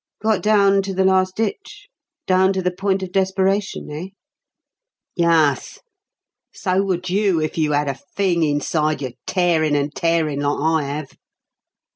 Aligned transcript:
"Got 0.19 0.41
down 0.41 0.81
to 0.81 0.95
the 0.95 1.05
last 1.05 1.35
ditch 1.35 1.87
down 2.25 2.53
to 2.53 2.63
the 2.63 2.71
point 2.71 3.03
of 3.03 3.11
desperation, 3.11 3.87
eh?" 3.91 4.07
"Yuss. 5.15 5.77
So 6.51 6.81
would 6.81 7.11
you 7.11 7.39
if 7.39 7.55
you 7.55 7.75
'ad 7.75 7.87
a 7.87 7.93
fing 8.15 8.41
inside 8.41 9.03
you 9.03 9.11
tearin' 9.27 9.75
and 9.75 9.93
tearin' 9.93 10.39
like 10.39 10.57
I 10.59 10.97
'ave. 11.01 11.17